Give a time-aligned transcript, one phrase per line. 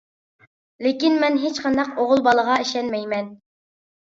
[0.85, 3.29] لېكىن مەن ھېچقانداق ئوغۇل بالىغا ئىشەنمەيمەن.